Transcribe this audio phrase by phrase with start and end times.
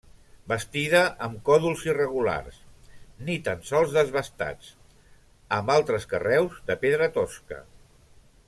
[0.51, 2.57] Bastida amb còdols irregulars,
[3.27, 4.73] ni tan sols desbastats,
[5.59, 7.65] amb altres carreus de pedra tosca.